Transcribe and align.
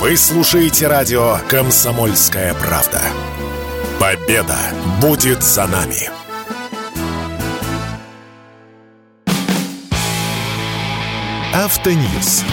Вы 0.00 0.16
слушаете 0.16 0.86
радио 0.86 1.36
«Комсомольская 1.46 2.54
правда». 2.54 3.02
Победа 4.00 4.56
будет 4.98 5.42
за 5.42 5.66
нами. 5.66 6.08
Автоньюз. 11.52 12.44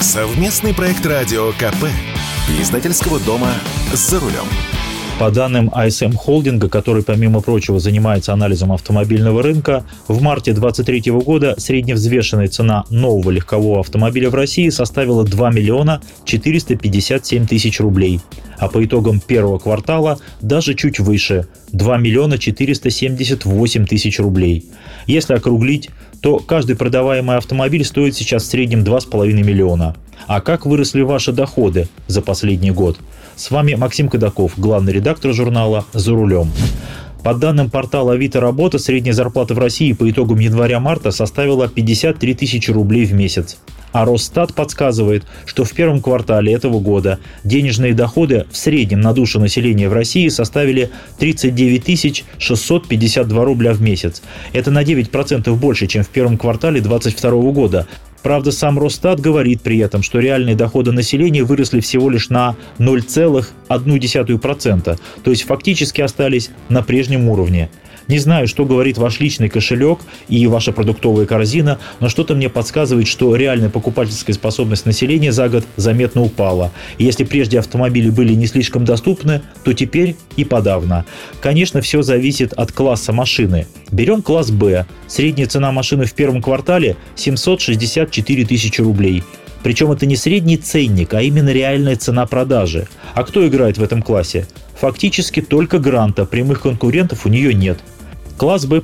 Совместный 0.00 0.72
проект 0.72 1.04
радио 1.04 1.52
КП. 1.52 1.90
Издательского 2.58 3.20
дома 3.20 3.52
«За 3.92 4.18
рулем». 4.18 4.48
По 5.18 5.30
данным 5.30 5.68
ISM 5.68 6.16
холдинга, 6.16 6.68
который, 6.68 7.04
помимо 7.04 7.40
прочего, 7.40 7.78
занимается 7.78 8.32
анализом 8.32 8.72
автомобильного 8.72 9.44
рынка, 9.44 9.84
в 10.08 10.20
марте 10.20 10.52
2023 10.52 11.12
года 11.12 11.54
средневзвешенная 11.56 12.48
цена 12.48 12.84
нового 12.90 13.30
легкового 13.30 13.78
автомобиля 13.78 14.28
в 14.28 14.34
России 14.34 14.68
составила 14.70 15.22
2 15.22 15.52
миллиона 15.52 16.00
457 16.24 17.46
тысяч 17.46 17.78
рублей, 17.78 18.20
а 18.58 18.68
по 18.68 18.84
итогам 18.84 19.20
первого 19.20 19.58
квартала 19.58 20.18
даже 20.40 20.74
чуть 20.74 20.98
выше– 20.98 21.46
2 21.72 21.98
миллиона 21.98 22.36
478 22.36 23.86
тысяч 23.86 24.18
рублей. 24.18 24.64
Если 25.06 25.34
округлить, 25.34 25.90
то 26.22 26.38
каждый 26.38 26.74
продаваемый 26.74 27.36
автомобиль 27.36 27.84
стоит 27.84 28.16
сейчас 28.16 28.42
в 28.42 28.46
среднем 28.46 28.82
2,5 28.82 29.32
миллиона. 29.44 29.94
А 30.26 30.40
как 30.40 30.66
выросли 30.66 31.02
ваши 31.02 31.30
доходы 31.30 31.86
за 32.08 32.20
последний 32.20 32.72
год– 32.72 32.98
с 33.36 33.50
вами 33.50 33.74
Максим 33.74 34.08
Кадаков, 34.08 34.52
главный 34.56 34.92
редактор 34.92 35.32
журнала 35.32 35.84
«За 35.92 36.12
рулем». 36.12 36.50
По 37.22 37.32
данным 37.32 37.70
портала 37.70 38.12
Авито 38.12 38.38
Работа, 38.38 38.78
средняя 38.78 39.14
зарплата 39.14 39.54
в 39.54 39.58
России 39.58 39.92
по 39.92 40.08
итогам 40.10 40.38
января-марта 40.38 41.10
составила 41.10 41.68
53 41.68 42.34
тысячи 42.34 42.70
рублей 42.70 43.06
в 43.06 43.14
месяц. 43.14 43.56
А 43.92 44.04
Росстат 44.04 44.52
подсказывает, 44.52 45.24
что 45.46 45.64
в 45.64 45.72
первом 45.72 46.02
квартале 46.02 46.52
этого 46.52 46.80
года 46.80 47.20
денежные 47.42 47.94
доходы 47.94 48.44
в 48.50 48.56
среднем 48.56 49.00
на 49.00 49.14
душу 49.14 49.40
населения 49.40 49.88
в 49.88 49.94
России 49.94 50.28
составили 50.28 50.90
39 51.18 52.24
652 52.38 53.44
рубля 53.44 53.72
в 53.72 53.80
месяц. 53.80 54.20
Это 54.52 54.70
на 54.70 54.82
9% 54.82 55.54
больше, 55.54 55.86
чем 55.86 56.02
в 56.02 56.08
первом 56.08 56.36
квартале 56.36 56.80
2022 56.80 57.52
года, 57.52 57.86
Правда, 58.24 58.50
сам 58.52 58.78
Росстат 58.78 59.20
говорит 59.20 59.60
при 59.60 59.76
этом, 59.78 60.02
что 60.02 60.18
реальные 60.18 60.56
доходы 60.56 60.92
населения 60.92 61.44
выросли 61.44 61.80
всего 61.80 62.08
лишь 62.08 62.30
на 62.30 62.56
0,1%, 62.78 64.98
то 65.22 65.30
есть 65.30 65.42
фактически 65.42 66.00
остались 66.00 66.48
на 66.70 66.82
прежнем 66.82 67.28
уровне. 67.28 67.68
Не 68.06 68.18
знаю, 68.18 68.46
что 68.48 68.64
говорит 68.66 68.98
ваш 68.98 69.18
личный 69.20 69.48
кошелек 69.48 70.00
и 70.28 70.46
ваша 70.46 70.72
продуктовая 70.72 71.24
корзина, 71.24 71.78
но 72.00 72.08
что-то 72.08 72.34
мне 72.34 72.50
подсказывает, 72.50 73.08
что 73.08 73.34
реальная 73.34 73.70
покупательская 73.70 74.34
способность 74.34 74.84
населения 74.84 75.32
за 75.32 75.48
год 75.48 75.64
заметно 75.76 76.22
упала. 76.22 76.70
И 76.98 77.04
если 77.04 77.24
прежде 77.24 77.58
автомобили 77.58 78.10
были 78.10 78.34
не 78.34 78.46
слишком 78.46 78.84
доступны, 78.84 79.42
то 79.62 79.72
теперь 79.72 80.16
и 80.36 80.44
подавно. 80.44 81.06
Конечно, 81.40 81.80
все 81.80 82.02
зависит 82.02 82.52
от 82.52 82.72
класса 82.72 83.12
машины. 83.12 83.66
Берем 83.90 84.20
класс 84.22 84.50
«Б». 84.50 84.86
Средняя 85.06 85.48
цена 85.48 85.72
машины 85.72 86.04
в 86.04 86.12
первом 86.12 86.42
квартале 86.42 86.96
764 87.16 88.44
тысячи 88.44 88.80
рублей. 88.80 89.22
Причем 89.62 89.90
это 89.92 90.04
не 90.04 90.16
средний 90.16 90.58
ценник, 90.58 91.14
а 91.14 91.22
именно 91.22 91.48
реальная 91.48 91.96
цена 91.96 92.26
продажи. 92.26 92.86
А 93.14 93.24
кто 93.24 93.46
играет 93.46 93.78
в 93.78 93.82
этом 93.82 94.02
классе? 94.02 94.46
Фактически 94.78 95.40
только 95.40 95.78
Гранта, 95.78 96.26
прямых 96.26 96.60
конкурентов 96.60 97.24
у 97.24 97.30
нее 97.30 97.54
нет. 97.54 97.78
Класс 98.36 98.66
B+, 98.66 98.82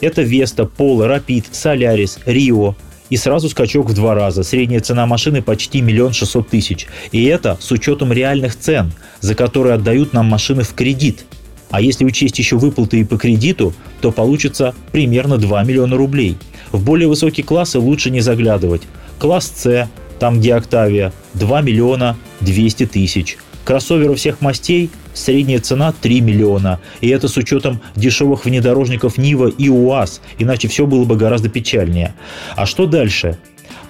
это 0.00 0.22
Веста, 0.22 0.62
Polo, 0.64 1.06
Rapid, 1.08 1.46
Solaris, 1.52 2.18
Rio, 2.26 2.74
и 3.10 3.16
сразу 3.16 3.50
скачок 3.50 3.90
в 3.90 3.94
два 3.94 4.14
раза. 4.14 4.42
Средняя 4.42 4.80
цена 4.80 5.06
машины 5.06 5.42
почти 5.42 5.82
миллион 5.82 6.14
шестьсот 6.14 6.48
тысяч. 6.48 6.86
И 7.10 7.24
это 7.24 7.58
с 7.60 7.70
учетом 7.70 8.10
реальных 8.10 8.58
цен, 8.58 8.90
за 9.20 9.34
которые 9.34 9.74
отдают 9.74 10.14
нам 10.14 10.26
машины 10.26 10.62
в 10.62 10.72
кредит. 10.72 11.26
А 11.70 11.82
если 11.82 12.06
учесть 12.06 12.38
еще 12.38 12.56
выплаты 12.56 13.00
и 13.00 13.04
по 13.04 13.18
кредиту, 13.18 13.74
то 14.00 14.12
получится 14.12 14.74
примерно 14.92 15.36
2 15.36 15.62
миллиона 15.64 15.96
рублей. 15.96 16.38
В 16.70 16.82
более 16.82 17.06
высокие 17.06 17.44
классы 17.44 17.78
лучше 17.78 18.10
не 18.10 18.20
заглядывать. 18.20 18.82
Класс 19.18 19.52
С, 19.56 19.90
там 20.18 20.38
где 20.40 20.54
Октавия, 20.54 21.12
2 21.34 21.60
миллиона 21.60 22.16
200 22.40 22.86
тысяч. 22.86 23.36
Кроссоверы 23.64 24.14
всех 24.14 24.40
мастей 24.40 24.90
средняя 25.14 25.60
цена 25.60 25.92
3 25.92 26.20
миллиона. 26.20 26.80
И 27.00 27.08
это 27.08 27.28
с 27.28 27.36
учетом 27.36 27.80
дешевых 27.94 28.44
внедорожников 28.44 29.18
Нива 29.18 29.48
и 29.48 29.68
УАЗ, 29.68 30.20
иначе 30.38 30.68
все 30.68 30.86
было 30.86 31.04
бы 31.04 31.16
гораздо 31.16 31.48
печальнее. 31.48 32.14
А 32.56 32.66
что 32.66 32.86
дальше? 32.86 33.38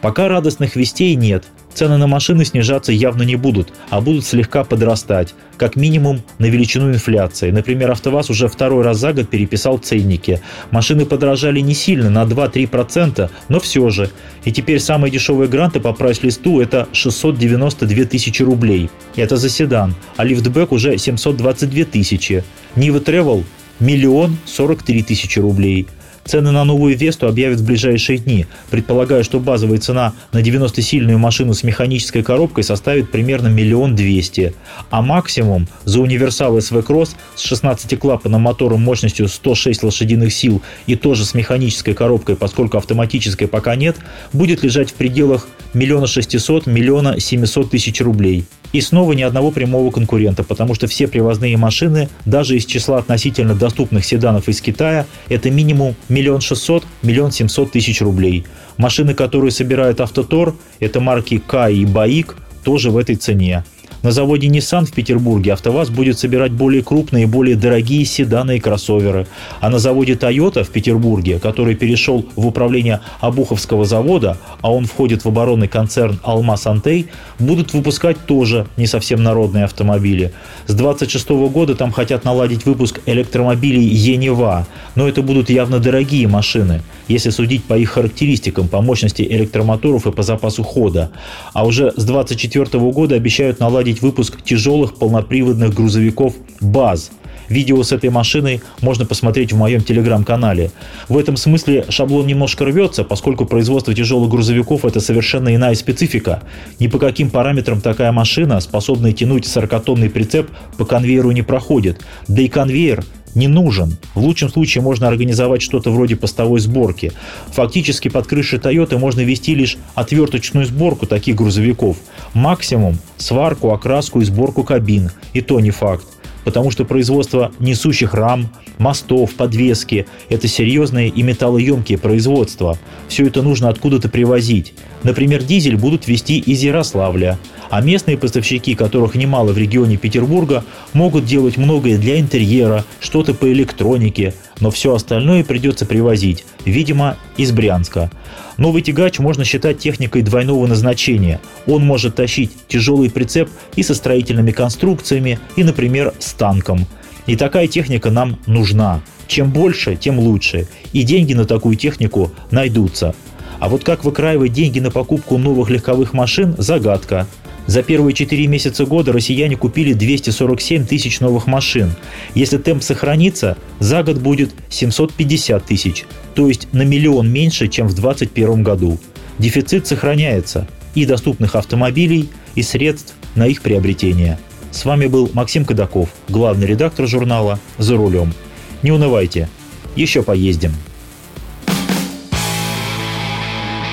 Пока 0.01 0.29
радостных 0.29 0.77
вестей 0.77 1.15
нет. 1.15 1.45
Цены 1.75 1.97
на 1.97 2.07
машины 2.07 2.45
снижаться 2.45 2.93
явно 2.93 3.23
не 3.23 3.37
будут, 3.37 3.73
а 3.89 4.01
будут 4.01 4.27
слегка 4.27 4.63
подрастать, 4.63 5.35
как 5.57 5.75
минимум 5.75 6.23
на 6.39 6.47
величину 6.47 6.91
инфляции. 6.91 7.51
Например, 7.51 7.91
АвтоВАЗ 7.93 8.31
уже 8.31 8.49
второй 8.49 8.85
раз 8.85 8.99
за 8.99 9.13
год 9.13 9.31
переписал 9.31 9.79
ценники. 9.79 10.41
Машины 10.71 11.07
подорожали 11.07 11.61
не 11.61 11.75
сильно, 11.75 12.11
на 12.11 12.25
2-3%, 12.25 13.31
но 13.49 13.61
все 13.61 13.89
же. 13.89 14.11
И 14.45 14.53
теперь 14.53 14.81
самые 14.81 15.11
дешевые 15.11 15.49
гранты 15.49 15.81
по 15.81 15.93
прайс-листу 15.93 16.61
это 16.61 16.89
692 16.93 18.05
тысячи 18.05 18.43
рублей. 18.43 18.91
Это 19.17 19.37
за 19.37 19.49
седан, 19.49 19.95
а 20.17 20.25
лифтбэк 20.25 20.73
уже 20.73 20.99
722 20.99 21.85
тысячи. 21.85 22.45
Нива 22.77 22.99
Travel– 22.99 23.45
миллион 23.81 24.37
43 24.45 25.03
тысячи 25.03 25.39
рублей– 25.39 25.87
Цены 26.25 26.53
на 26.53 26.65
новую 26.65 26.97
Весту 26.97 27.27
объявят 27.27 27.61
в 27.61 27.67
ближайшие 27.67 28.19
дни. 28.19 28.47
Предполагаю, 28.71 29.25
что 29.25 29.41
базовая 29.41 29.79
цена 29.79 30.13
на 30.33 30.39
90-сильную 30.39 31.19
машину 31.19 31.53
с 31.53 31.65
механической 31.65 32.23
коробкой 32.23 32.65
составит 32.65 33.11
примерно 33.11 33.49
миллион 33.49 33.97
двести, 33.97 34.55
а 34.91 35.03
максимум 35.03 35.67
за 35.85 36.01
универсал 36.01 36.57
SV 36.57 36.87
Cross 36.87 37.11
с 37.35 37.51
16-клапанным 37.51 38.39
мотором 38.39 38.83
мощностью 38.83 39.29
106 39.29 39.83
лошадиных 39.83 40.33
сил 40.33 40.63
и 40.87 40.95
тоже 40.95 41.25
с 41.25 41.35
механической 41.35 41.95
коробкой, 41.95 42.37
поскольку 42.37 42.79
автоматической 42.79 43.49
пока 43.49 43.75
нет, 43.75 43.97
будет 44.33 44.63
лежать 44.63 44.91
в 44.91 44.95
пределах 44.95 45.49
миллиона 45.75 46.07
шестисот, 46.07 46.67
миллиона 46.67 47.19
семисот 47.19 47.71
тысяч 47.71 48.01
рублей. 48.01 48.45
И 48.73 48.81
снова 48.81 49.13
ни 49.13 49.23
одного 49.23 49.51
прямого 49.51 49.91
конкурента, 49.91 50.45
потому 50.45 50.75
что 50.75 50.87
все 50.87 51.07
привозные 51.07 51.57
машины, 51.59 52.09
даже 52.25 52.57
из 52.57 52.65
числа 52.65 52.99
относительно 52.99 53.55
доступных 53.55 54.05
седанов 54.05 54.49
из 54.49 54.63
Китая, 54.63 55.07
это 55.29 55.51
минимум 55.51 55.95
миллион 56.13 56.41
шестьсот, 56.41 56.85
миллион 57.03 57.33
семьсот 57.33 57.73
тысяч 57.73 58.01
рублей. 58.01 58.45
Машины, 58.77 59.15
которые 59.15 59.51
собирает 59.51 60.01
Автотор, 60.01 60.55
это 60.79 61.01
марки 61.01 61.39
К 61.39 61.69
и 61.71 61.85
Баик, 61.85 62.37
тоже 62.65 62.91
в 62.91 62.97
этой 62.97 63.17
цене. 63.17 63.65
На 64.03 64.11
заводе 64.11 64.49
Nissan 64.49 64.85
в 64.85 64.93
Петербурге 64.93 65.53
АвтоВАЗ 65.53 65.91
будет 65.91 66.19
собирать 66.19 66.51
более 66.51 66.83
крупные 66.83 67.23
и 67.23 67.27
более 67.27 67.55
дорогие 67.55 68.05
седаны 68.05 68.57
и 68.57 68.61
кроссоверы. 68.61 69.29
А 69.61 69.71
на 69.71 69.79
заводе 69.79 70.15
Toyota 70.15 70.65
в 70.65 70.71
Петербурге, 70.71 71.39
который 71.39 71.77
перешел 71.77 72.27
в 72.35 72.49
управление 72.49 73.01
Обуховского 73.21 73.85
завода, 73.85 74.39
а 74.61 74.73
он 74.73 74.87
входит 74.87 75.25
в 75.25 75.29
оборонный 75.29 75.69
концерн 75.69 76.19
«Алмаз 76.25 76.67
Антей», 76.67 77.07
будут 77.39 77.75
выпускать 77.75 78.17
тоже 78.27 78.67
не 78.77 78.89
совсем 78.89 79.23
народные 79.23 79.65
автомобили. 79.65 80.33
С 80.67 80.75
26 80.75 81.29
года 81.53 81.77
там 81.77 81.93
хотят 81.93 82.25
наладить 82.25 82.67
выпуск 82.67 82.99
электромобилей 83.07 83.85
Енева, 83.85 84.67
но 84.97 85.07
это 85.07 85.23
будут 85.23 85.49
явно 85.49 85.79
дорогие 85.79 86.27
машины, 86.27 86.83
если 87.07 87.31
судить 87.31 87.63
по 87.65 87.79
их 87.79 87.91
характеристикам, 87.91 88.67
по 88.67 88.81
мощности 88.81 89.23
электромоторов 89.23 90.09
и 90.09 90.13
по 90.13 90.25
запасу 90.25 90.65
хода. 90.65 91.13
А 91.53 91.65
уже 91.65 91.93
с 91.97 92.05
24 92.05 92.67
года 92.91 93.15
обещают 93.15 93.61
наладить 93.61 93.92
проводить 93.93 94.03
выпуск 94.03 94.43
тяжелых 94.43 94.95
полноприводных 94.95 95.75
грузовиков 95.75 96.35
БАЗ. 96.61 97.11
Видео 97.49 97.83
с 97.83 97.93
этой 97.93 98.09
машиной 98.09 98.63
можно 98.81 99.05
посмотреть 99.05 99.53
в 99.53 99.57
моем 99.57 99.83
телеграм-канале. 99.83 100.71
В 101.09 101.19
этом 101.19 101.37
смысле 101.37 101.85
шаблон 101.91 102.27
немножко 102.27 102.65
рвется, 102.65 103.05
поскольку 103.05 103.45
производство 103.45 103.93
тяжелых 103.93 104.31
грузовиков– 104.31 104.85
это 104.87 105.01
совершенно 105.01 105.55
иная 105.55 105.75
специфика. 105.75 106.43
Ни 106.81 106.87
по 106.87 106.99
каким 106.99 107.29
параметрам 107.29 107.81
такая 107.81 108.13
машина, 108.13 108.61
способная 108.61 109.13
тянуть 109.13 109.45
40-тонный 109.45 110.09
прицеп, 110.09 110.49
по 110.79 110.87
конвейеру 110.87 111.33
не 111.33 111.43
проходит. 111.43 112.01
Да 112.29 112.41
и 112.41 112.49
конвейер 112.49 113.05
не 113.35 113.49
нужен. 113.49 113.97
В 114.15 114.21
лучшем 114.21 114.49
случае 114.49 114.83
можно 114.83 115.09
организовать 115.09 115.63
что-то 115.63 115.91
вроде 115.91 116.17
постовой 116.17 116.61
сборки. 116.61 117.13
Фактически 117.53 118.09
под 118.09 118.27
крышей 118.27 118.59
Toyota 118.59 118.99
можно 118.99 119.21
вести 119.21 119.55
лишь 119.55 119.79
отверточную 119.95 120.67
сборку 120.67 121.07
таких 121.07 121.37
грузовиков. 121.37 121.97
Максимум 122.35 122.99
сварку, 123.17 123.73
окраску 123.73 124.21
и 124.21 124.25
сборку 124.25 124.65
кабин. 124.65 125.11
И 125.33 125.41
то 125.41 125.61
не 125.61 125.71
факт. 125.71 126.07
Потому 126.45 126.71
что 126.71 126.85
производство 126.85 127.53
несущих 127.61 128.15
рам, 128.15 128.49
мостов, 128.79 129.35
подвески– 129.35 130.07
это 130.29 130.49
серьезные 130.49 131.09
и 131.09 131.23
металлоемкие 131.23 131.99
производства. 131.99 132.79
Все 133.09 133.27
это 133.27 133.43
нужно 133.43 133.69
откуда-то 133.69 134.09
привозить. 134.09 134.75
Например, 135.05 135.43
дизель 135.43 135.77
будут 135.77 136.09
вести 136.09 136.39
из 136.39 136.63
Ярославля, 136.63 137.39
а 137.73 137.81
местные 137.81 138.19
поставщики, 138.19 138.75
которых 138.75 139.15
немало 139.15 139.53
в 139.53 139.57
регионе 139.57 139.97
Петербурга, 139.97 140.63
могут 140.93 141.25
делать 141.25 141.57
многое 141.57 141.97
для 141.97 142.21
интерьера, 142.21 142.85
что-то 143.01 143.33
по 143.33 143.51
электронике, 143.51 144.35
но 144.61 144.71
все 144.71 144.95
остальное 144.95 145.43
придется 145.43 145.87
привозить, 145.87 146.45
видимо, 146.67 147.17
из 147.39 147.51
Брянска. 147.51 148.11
Новый 148.59 148.83
тягач 148.83 149.19
можно 149.21 149.47
считать 149.47 149.79
техникой 149.79 150.21
двойного 150.21 150.67
назначения. 150.67 151.41
Он 151.67 151.83
может 151.83 152.15
тащить 152.15 152.51
тяжелый 152.69 153.11
прицеп 153.11 153.49
и 153.75 153.83
со 153.83 153.95
строительными 153.95 154.51
конструкциями, 154.51 155.39
и, 155.57 155.65
например, 155.65 156.13
с 156.19 156.35
танком. 156.35 156.87
И 157.25 157.37
такая 157.37 157.69
техника 157.69 158.11
нам 158.11 158.39
нужна. 158.45 159.01
Чем 159.29 159.51
больше, 159.51 159.97
тем 159.97 160.19
лучше. 160.19 160.69
И 160.93 161.05
деньги 161.05 161.33
на 161.33 161.47
такую 161.47 161.77
технику 161.77 162.33
найдутся. 162.51 163.15
А 163.61 163.71
вот 163.71 163.83
как 163.83 164.05
выкраивать 164.05 164.53
деньги 164.53 164.79
на 164.81 164.91
покупку 164.91 165.39
новых 165.39 165.71
легковых 165.71 166.13
машин– 166.13 166.55
загадка. 166.59 167.27
За 167.67 167.83
первые 167.83 168.15
4 168.15 168.47
месяца 168.47 168.85
года 168.85 169.13
россияне 169.13 169.57
купили 169.57 169.93
247 169.93 170.87
тысяч 170.87 171.21
новых 171.21 171.47
машин. 171.47 171.93
Если 172.35 172.59
темп 172.59 172.83
сохранится, 172.83 173.57
за 173.79 174.03
год 174.03 174.19
будет 174.19 174.53
750 174.69 175.65
тысяч, 175.65 176.05
то 176.35 176.49
есть 176.49 176.69
на 176.73 176.83
миллион 176.83 177.31
меньше, 177.31 177.69
чем 177.69 177.87
в 177.87 177.95
2021 177.95 178.63
году. 178.63 178.99
Дефицит 179.39 179.87
сохраняется 179.87 180.67
и 180.95 181.07
доступных 181.07 181.55
автомобилей, 181.55 182.29
и 182.55 182.63
средств 182.63 183.15
на 183.35 183.47
их 183.47 183.63
приобретение. 183.63 184.39
С 184.71 184.85
вами 184.85 185.07
был 185.07 185.31
Максим 185.33 185.65
Кадаков, 185.65 186.11
главный 186.29 186.67
редактор 186.67 187.07
журнала 187.07 187.59
«За 187.79 187.97
рулем». 187.97 188.35
Не 188.83 188.91
унывайте, 188.91 189.49
еще 189.97 190.23
поездим. 190.23 190.73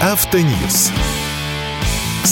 Автоньюз. 0.01 0.92